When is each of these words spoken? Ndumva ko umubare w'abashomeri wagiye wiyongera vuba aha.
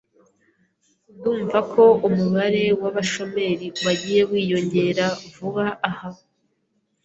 Ndumva 1.15 1.59
ko 1.73 1.83
umubare 2.07 2.63
w'abashomeri 2.81 3.67
wagiye 3.85 4.21
wiyongera 4.29 5.05
vuba 5.33 5.65
aha. 5.89 6.09